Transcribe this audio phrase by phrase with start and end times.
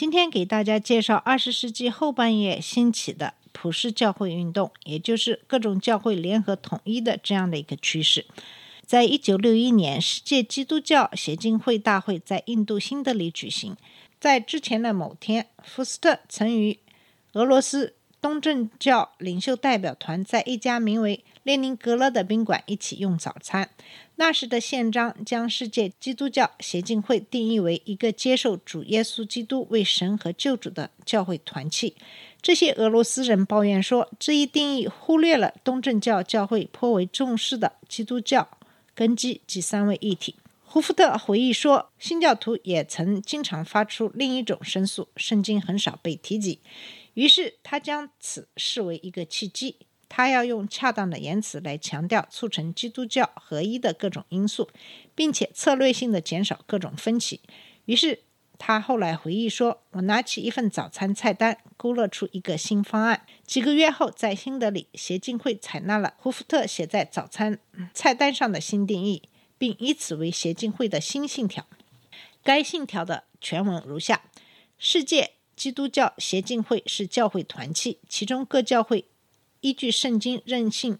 [0.00, 8.24] 今天给大家介绍二十世纪后半叶兴起的普世教会运动，也就是各种教会联合统一的这样的一个趋势。
[8.86, 13.76] 在一九六一年，世界基督教协进会大会在印度新德里举行。
[14.18, 16.78] 在之前的某天，福斯特曾与
[17.34, 23.68] 俄罗斯东正教领袖代表团在一家名为列宁格勒的宾馆一起用早餐。
[24.20, 31.96] 那时的宪章将世界基督教协进会定义为一个接受主耶稣基督为神和救主的教会团契。
[32.42, 38.46] 这些俄罗斯人抱怨说，这一定义忽略了东正教教会颇为重视的基督教
[38.94, 40.34] 根基及三位一体。
[40.66, 46.58] 胡福特回忆说，新教徒也曾经常发出另一种申诉，圣经很少被提及。
[47.14, 49.76] 于是他将此视为一个契机，
[50.10, 54.68] 他要用恰当的言辞来强调促成基督教合一的各种因素，
[55.14, 57.40] 并且策略性的减少各种分歧。
[57.86, 58.18] 于是
[58.58, 63.24] 他后来回忆说：“我拿起一份早餐菜单，勾勒出一个新方案。
[63.46, 67.58] 几个月后，在新德里，协进会采纳了胡福特写在早餐
[67.94, 69.22] 菜单上的新定义，
[69.56, 71.64] 并以此为协进会的新信条。
[72.42, 74.22] 该信条的全文如下：
[74.76, 79.06] 世界基督教协进会是教会团契，其中各教会
[79.60, 80.98] 依据圣经任性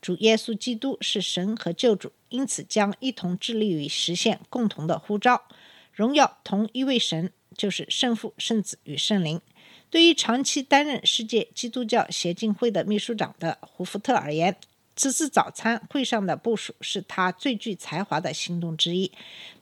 [0.00, 5.44] 主耶稣基督是神和救主，因此将一同致力于实现共同的呼召，
[5.92, 9.40] 荣耀同一位神，就是圣父、圣子与圣灵。
[9.90, 14.56] 对于长期担任世界基督教协进会的秘书长的胡福特而言，
[14.98, 19.12] 此次早餐会上的部署是他最具才华的行动之一。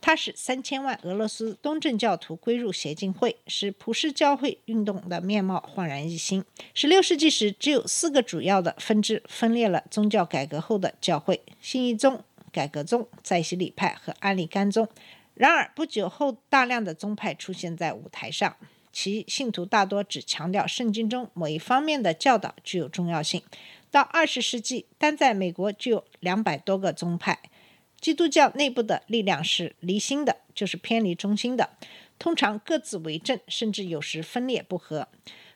[0.00, 6.42] 他使三千万俄罗斯东正教徒归入协进会，使普世教会运动的面貌焕然一新。
[6.72, 14.88] 十六世纪时，只有四个主要的分支分裂了宗教改革后的教会：新一宗、改革宗、在洗礼派和安利甘宗。
[15.34, 18.56] 然而不久后，大量的宗派出现在舞台上，
[18.90, 23.42] 其信徒大多只强调圣经中某一方面的教导具有重要性。
[23.96, 27.38] 到二十世纪，单在美国就有两百多个宗派。
[27.98, 31.70] 基督教内部的力量是离心的，就是偏离中心的，
[32.18, 35.08] 通常各自为政，甚至有时分裂不和。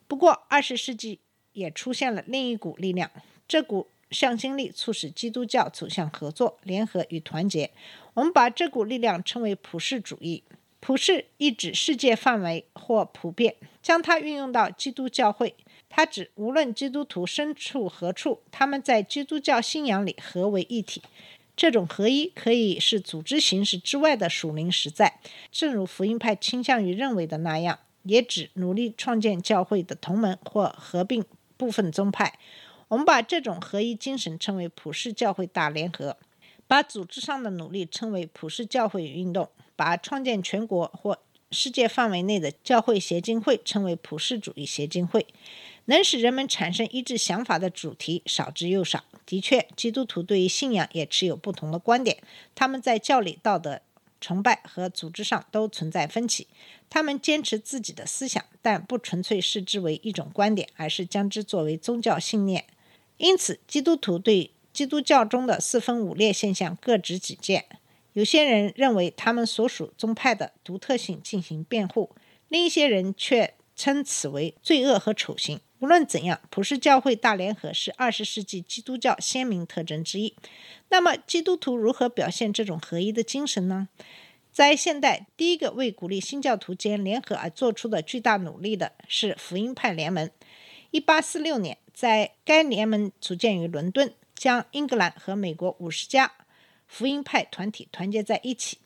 [0.09, 1.21] 不过，二十世纪
[1.53, 3.11] 也出现了另一股力量，
[3.47, 7.71] 这股向心力促使基督教走向合作、联合与团结。
[8.15, 10.43] 我们把这股力量称为普世主义。
[10.83, 15.55] 普世意指世界范围或普遍，将它运用到基督教会。
[15.91, 21.03] 它指无论基督徒身处何处，他们在基督教信仰里合为一体。
[21.55, 25.21] 这种合一可以是组织形式之外的属灵实在，
[25.53, 31.23] 正如福音派倾向于认为的那样，也指努力创建教会的同盟或合并
[31.59, 32.39] 部分宗派。
[32.89, 36.17] 我们把这种合一精神称为普世教会大联合，
[36.67, 41.19] 把组织上的努力称为普世教会运动，把创建全国或
[41.51, 45.27] 世界范围内的教会协进会称为普世主义协进会。
[45.91, 49.05] 能使人们产生一致想法的主题少之又少。
[49.27, 52.23] 的确，基督徒对于信仰也持有不同的观点，
[52.55, 53.83] 他们在教理、道德、
[54.21, 56.47] 崇拜和组织上都存在分歧。
[56.89, 62.67] 他们坚持自己的思想，但不纯粹视之为一种观点，而是将之作为宗教信念。
[63.17, 67.65] 因此，基督徒对基督教中的四分五裂现象各执己见。
[68.13, 72.15] 有些人认为他们所属宗派的独特性进行辩护，
[72.47, 75.61] 另一些人却称此为罪恶和丑行。
[75.81, 80.35] 无论怎样，普世教会大联合是二十世纪基督教鲜明特征之一。
[80.91, 83.89] 那么，基督徒如何表现这种合一的精神呢？
[84.53, 90.31] 在现代，第一个为鼓励新教徒间联合而做出的巨大努力的是福音派联盟。
[90.91, 96.33] 一八四六年，在该联盟组建于伦敦，将英格兰和美国五十家
[96.87, 98.79] 福音派团体团结在一起。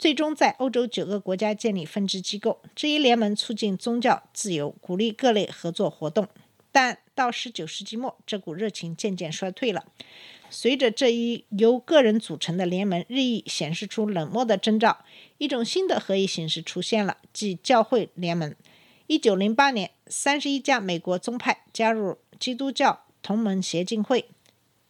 [0.00, 2.62] 最终在欧洲九个国家建立分支机构。
[2.74, 6.26] 这一联盟促进宗教自由，鼓励各类合作活动。
[6.72, 9.84] 但到十九世纪末，这股热情渐渐衰退了。
[10.48, 15.04] 随着这一由个人组成的联盟日益显示出冷漠的征兆，
[15.36, 18.54] 一种新的合一形式出现了，即教会联盟。
[19.06, 24.24] 一九零八年，三十一家美国宗派加入基督教同盟协进会。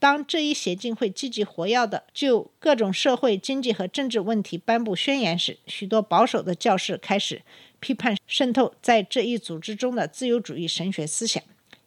[0.00, 7.42] 当这一协进会积极活跃的就各种社会、经济和政治问题颁布宣言时，许多保守的教士开始
[7.78, 11.40] 批判渗透在这一组织中的自由主义神学思想。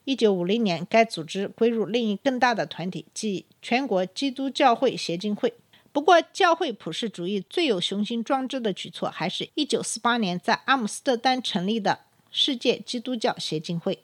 [0.06, 5.51] 一九五零年，该组织归入另一更大的团体，即全国基督教会协进会。
[5.92, 12.01] 不过，教会普世主义最有雄心壮志的举措，还是一九四八年在阿姆斯特丹成立的
[12.31, 14.00] 世界基督教协进会。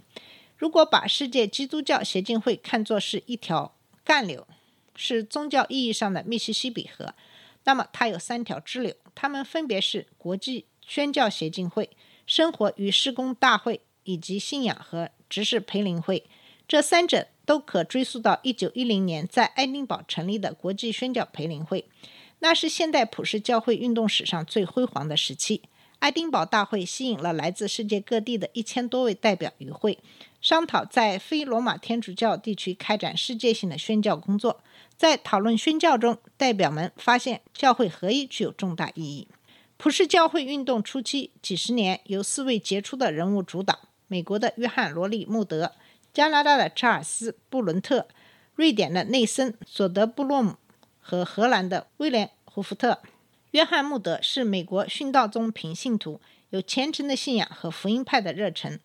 [0.57, 3.73] 如果把世界基督教协进会看作是一条
[4.09, 4.47] 干流，
[4.95, 7.13] 是宗教意义上的密西西比河，
[7.65, 11.91] 那么它有三条支流，它们分别是国际宣教协进会、
[12.25, 16.25] 生活与施工大会以及信仰和执事培灵会。
[16.67, 17.27] 这三者。
[17.49, 21.89] 都可追溯到一九一零年在爱丁堡成立的国际宣教培灵会，
[22.41, 25.63] 那是现代普世教会运动史上最辉煌的时期。
[25.99, 29.99] 爱丁堡大会吸引了来自世界各地的一千多位代表与会，
[30.41, 34.61] 商讨在非罗马天主教地区开展世界性的宣教工作。
[34.95, 39.27] 在讨论宣教中，代表们发现教会合一具有重大意义。
[39.75, 45.73] 普世教会运动初期几十年由四位杰出的人物主导：美国的约翰·罗利·穆德。
[46.11, 48.07] 加拿大的查尔斯·布伦特、
[48.55, 50.55] 瑞典的内森·索德布洛姆
[50.99, 52.99] 和荷兰的威廉·胡福特。
[53.51, 58.79] 约翰·穆德是美国殉道宗平信徒，有虔诚的信仰和福音派的热忱，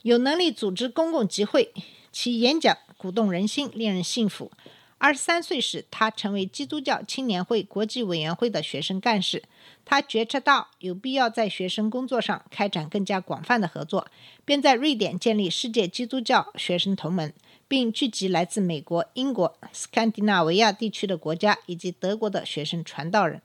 [0.00, 1.70] 有能力组织公共集会，
[2.10, 4.50] 其演讲鼓动人心，令人信服。
[4.96, 9.42] 二十三岁时，他成为基督教青年会国际委员会的学生干事。
[9.84, 14.06] 他觉察到有必要在学生工作上开展更加广泛的合作，
[14.46, 17.30] 便在瑞典建立世界基督教学生同盟，
[17.68, 23.42] 并聚集来自美国、英国、斯堪的纳维亚地区的国家以及德国的学生传道人。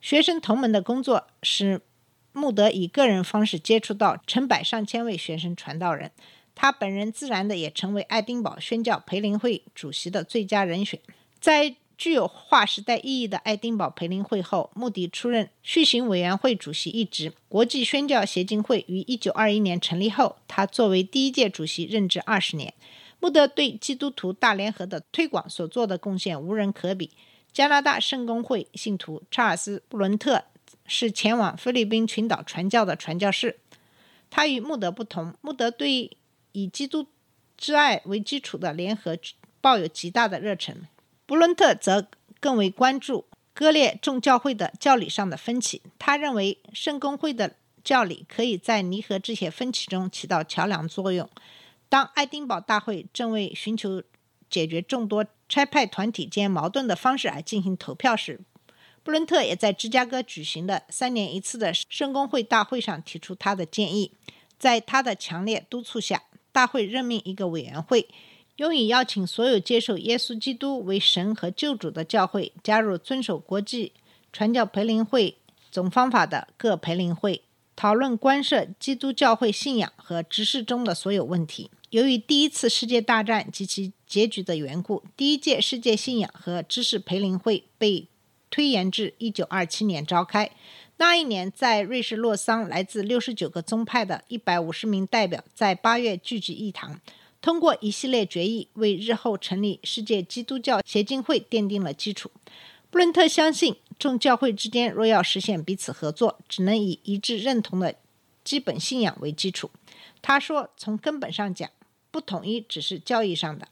[0.00, 1.80] 学生同盟的工作使
[2.32, 6.10] 穆德以个人方式接触到成百上千位学生传道人。
[6.54, 11.00] 他本人自然的也成为爱丁堡宣教培灵会主席的最佳人选。
[11.40, 17.32] 在具有划时代意义的爱丁堡培灵会后，穆迪出任续行委员会主席一职。
[17.48, 22.72] 国际宣教协进会于一九二一年成立后，他作为第一届主席任职二十年。
[23.20, 27.10] 穆德对基督徒大联合的推广所做的贡献无人可比。
[27.52, 30.44] 加拿大圣公会信徒查尔斯·布伦特
[30.86, 33.58] 是前往菲律宾群岛传教的传教士。
[34.30, 36.16] 他与穆德不同，穆德对
[36.52, 37.06] 以基督
[37.56, 39.18] 之爱为基础的联合
[39.60, 40.86] 抱有极大的热忱，
[41.26, 42.08] 布伦特则
[42.38, 45.82] 更为关注割裂众教会的教理上的分歧。
[45.98, 51.28] 他认为圣公会的教理可以在弥合这些分歧中起到桥梁作用。
[51.88, 54.02] 当爱丁堡大会正为寻求
[54.48, 58.40] 解决众多差派团体间矛盾的方式而进行投票时，
[59.02, 64.12] 布伦特也在芝加哥举行的三年一次的圣公会大会上提出他的建议。
[64.56, 68.08] 在他的强烈督促下，大会任命一个委员会，
[68.56, 73.92] 用以邀请所有接受耶稣基督为神和救主的教会加入遵守国际
[74.32, 75.38] 传教培灵会
[75.72, 77.42] 总方法的各培灵会，
[77.74, 81.70] 讨论关涉基督教会信仰和执事中的所有问题。
[81.88, 88.08] 由于第一次世界大战及其结局的缘故，第一届世界信仰和知识培灵会被
[88.50, 90.50] 推延至1927年召开。
[90.96, 97.00] 那一年，在瑞士洛桑，来自六十九个宗派的一百五十名代表在八月聚集一堂，
[97.40, 102.32] 通过一系列决议，为日后成立世界基督教协进会奠定了基础。
[102.90, 107.94] 布伦特相信，众教会之间若要实现彼此合作，只能以一致认同的
[108.42, 109.70] 基本信仰为基础。
[110.20, 111.70] 他说：“从根本上讲，
[112.10, 113.68] 不统一只是教义上的，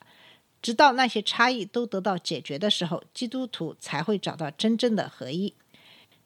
[0.60, 5.54] 直到那些差异都得到解决的时候，基督徒才会找到真正的合一。”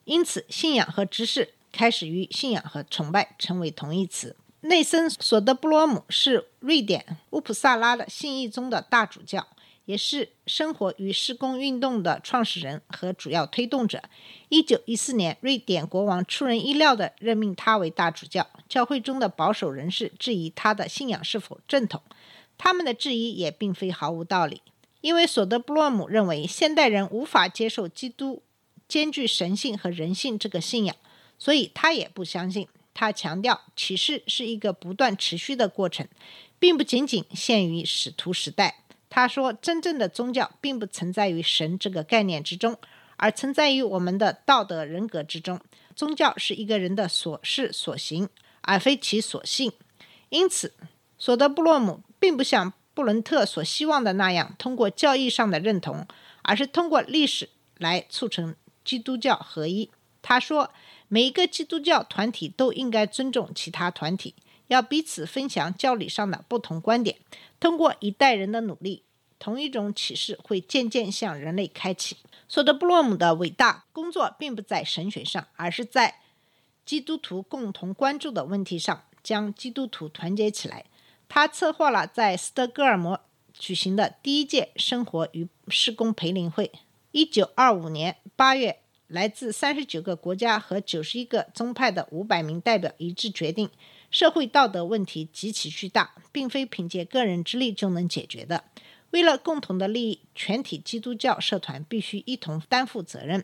[0.05, 4.35] 因此，信仰和知识开始与信仰和崇拜成为同义词。
[4.61, 9.47] 内森·索德布罗姆是瑞典乌普萨拉的信义宗的大主教，
[9.85, 14.01] 也是生活与施工运动的创始人和主要推动者。
[14.49, 18.47] 一九一四年，瑞典国王出人意料地任命他为大主教。
[18.69, 22.01] 教会中的保守人士质疑他的信仰是否正统，
[22.57, 24.61] 他们的质疑也并非毫无道理，
[25.01, 28.41] 因为索德布洛姆认为现代人无法接受基督。
[28.85, 30.95] 兼具神性和人性这个信仰，
[31.39, 32.67] 所以他也不相信。
[32.93, 36.07] 他强调，启示是一个不断持续的过程，
[36.59, 38.83] 并不仅仅限于使徒时代。
[39.09, 42.77] 他说，真正的宗教并不存在于神这个概念之中，
[43.15, 45.59] 而存在于我们的道德人格之中。
[45.95, 48.29] 宗教是一个人的所事所行，
[48.61, 49.71] 而非其所信。
[50.29, 50.73] 因此，
[51.17, 56.07] 索德布洛姆并不像布伦特所希望的那样，通过教义上的认同，
[56.43, 58.55] 而是通过历史来促成。
[58.85, 60.71] 基督教合一，他说，
[61.09, 64.35] 每一个基督教团体都应该尊重其他团体，
[64.67, 67.17] 要彼此分享教理上的不同观点。
[67.59, 69.03] 通过一代人的努力，
[69.37, 72.15] 同一种启示会渐渐向人类开启。
[72.47, 76.21] 索德布洛姆的伟大工作并不在神学上，而是在
[76.85, 80.85] 基督徒共同关注的问题上，将基督徒团结起来。
[81.35, 83.19] 他策划了在斯德哥尔摩
[83.51, 86.71] 举行的第一届生活与施工培灵会。
[87.09, 93.67] 一九二五年八月，来自三十九个国家和九十一个宗派的五百名代表一致决定，
[94.11, 98.65] 社会道德问题极其巨大，并非凭借个人之力就能解决的。
[99.09, 103.43] 为了共同的利益，全体基督教社团必须一同担负责任。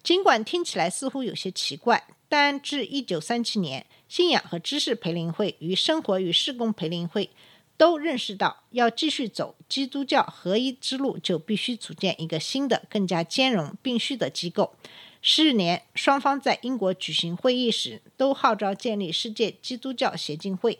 [0.00, 7.30] 尽管听起来似乎有些奇怪，但至一九三七年，信仰和知识培灵会与生活与施工培灵会
[7.76, 14.74] 都认识到，要继续走基督教合一之路，就必须组建一个新的、更加兼容并蓄的机构。
[15.20, 20.78] 是年，双方在英国举行会议时，都号召建立世界基督教协进会。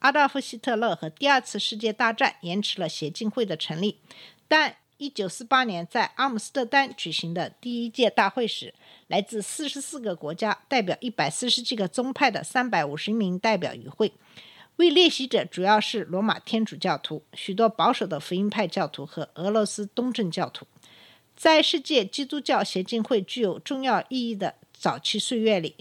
[0.00, 3.98] 阿道夫·希特勒和第二次世界大战延迟了协进会的成立，
[4.46, 8.72] 但1948年在阿姆斯特丹举行的第一届大会时，
[9.08, 14.12] 来自44个国家、代表140几个宗派的350名代表与会。
[14.76, 20.66] 为列席者主要是罗马天主教徒、许多保守的福音派教徒和俄罗斯东正教徒。
[21.34, 25.74] 在世界基督教协进会具有重要意义的早期岁月里，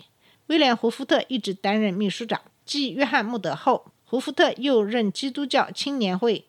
[0.47, 2.41] 威廉·胡福特一直担任秘书长。
[2.65, 6.45] 继约翰·穆德后，胡福特又任基督教青年会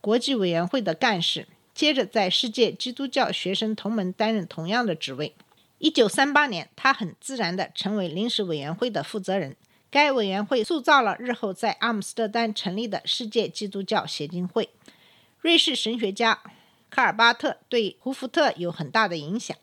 [0.00, 5.34] 国际委员会的干事，接着在世界基督教学生同盟担任同样的职位。
[5.78, 9.56] 一九三八年，他很自然地成为临时委员会的负责人。
[9.90, 14.68] 该委员会塑造了日后在阿姆斯特丹成立的世界基督教协进会。
[15.40, 16.40] 瑞士神学家
[16.90, 19.56] 卡尔巴特对胡福特有很大的影响。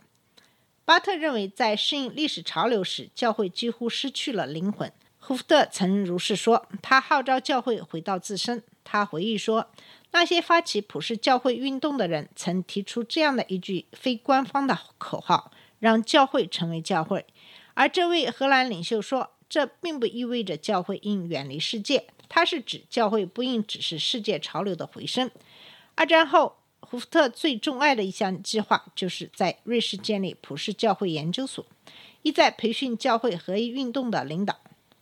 [0.83, 4.91] 巴特认为，在适应历史潮流时，教会几乎失去了灵魂。
[5.19, 6.65] 胡福特曾如是说。
[6.81, 8.63] 他号召教会回到自身。
[8.83, 9.69] 他回忆说
[10.11, 17.25] ：“那些发起普世教会运动的人曾提出这样的一句非官方的口号：‘让教会成为教会。’
[17.75, 22.07] 而这位荷兰领袖说，这并不意味着教会应远离世界。
[22.29, 25.29] 他是指教会不应只是世界潮流的回声。”
[25.95, 31.65] 二战后，胡福特最钟爱的一项计划就是在瑞士建立普世教会研究所，
[32.21, 34.59] 意在培训教会合一运动的领导。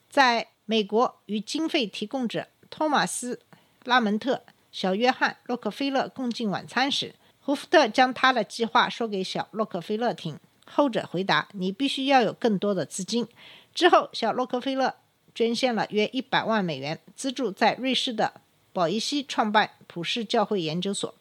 [0.09, 3.35] 在美国，与经费提供者托马斯·
[3.83, 4.43] 拉蒙特、
[4.75, 10.37] 小约翰·洛克菲勒共进晚餐时，胡福特将他的计划说给小洛克菲勒听。
[10.65, 13.25] 后者回答：“你必须要有更多的资金。”
[13.73, 14.95] 之后，小洛克菲勒
[15.33, 18.41] 捐献了约一百万美元，资助在瑞士的
[18.73, 21.15] 保伊西创办普世教会研究所。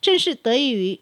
[0.00, 1.00] 正是得益于。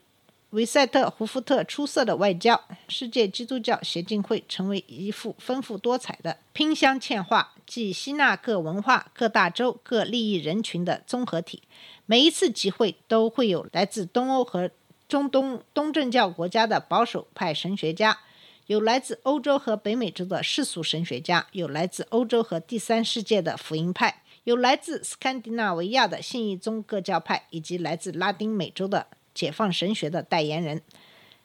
[0.56, 2.58] 维塞特·胡福特出色的外交，
[2.88, 11.62] 世界基督教协进会成为一幅丰富多彩的拼镶嵌画，既吸纳各文化、各大洲、各利益人群的综合体。
[12.06, 14.70] 每一次集会都会有来自东欧和
[15.06, 18.20] 中东东正教国家的保守派神学家，
[18.64, 29.08] 有来自欧洲和北美洲的世俗神学家，有来自欧洲和第三世界的福音派，有来自斯堪的纳维亚的信义宗各教派，以及来自拉丁美洲的。
[29.36, 30.80] 解放神学的代言人，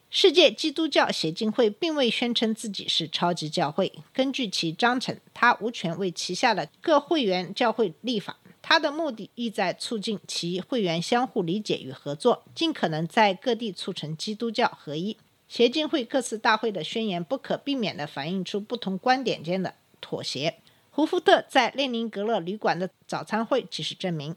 [0.09, 3.91] 世界基督教协进会并未宣称自己是超级教会。
[4.13, 8.37] 根据其章程，它无权为旗下的各会员教会立法。
[8.61, 15.17] 它的目的意在促进其会员相互理解与合作，尽可能在各地促成基督教合一。
[15.49, 20.55] 协进会各次大会的宣言不可避免地反映出不同观点间的妥协。
[20.91, 24.35] 胡福特在列宁格勒旅馆的早餐会即是证明。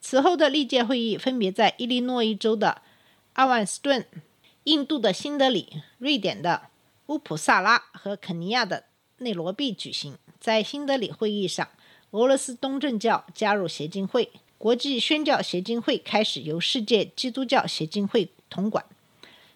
[0.00, 2.82] 此后的历届会议分别在伊利诺伊州的。
[3.34, 4.06] 阿万斯顿、
[4.64, 6.68] 印度的新德里、瑞典的
[7.06, 8.84] 乌普萨拉和肯尼亚的
[9.18, 10.18] 内罗毕举行。
[10.38, 11.68] 在新德里会议上，
[12.10, 18.84] 俄罗斯东正教加入协进会，国际宣教协进会开始由世界基督教协进会统管。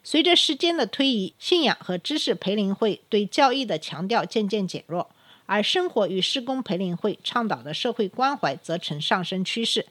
[0.02, 5.10] 随着时间的推移，信仰和知识培灵会对教义的强调渐渐减弱，
[5.46, 9.86] 而生活与施工培灵会倡导的社会关怀则呈上升趋势。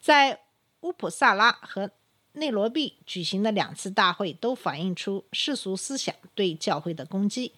[0.00, 0.40] 在
[0.80, 1.90] 乌普萨拉和
[2.38, 7.52] 内罗毕举行的两次大会都反映出世俗思想对教会的攻击，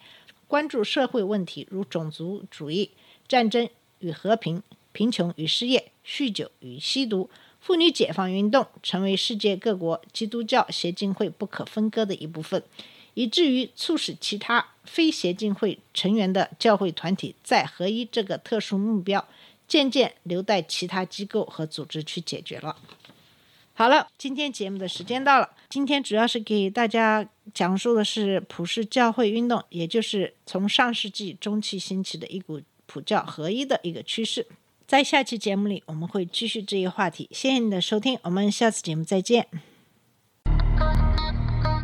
[0.47, 2.91] 关注社会问题如种族主义、
[3.27, 3.69] 战争
[3.99, 4.61] 与和平、
[4.91, 12.61] 贫穷与失业、酗酒与吸毒、妇女解放运动，成为世界各国基督教协进会不可分割的一部分，
[13.13, 19.27] 以至于促使其他非协进会成员的教会团体在合一这个特殊目标，
[19.67, 22.75] 渐渐留待其他机构和组织去解决了。
[23.81, 25.49] 好了，今天节目的时间到了。
[25.67, 34.45] 今天主要是给大家讲述的是普世教会运动，也就是从上世纪中期兴起的一股普教合一的一个趋势。
[34.85, 37.27] 在下期节目里，我们会继续这一话题。
[37.31, 39.47] 谢谢你的收听，我们下次节目再见。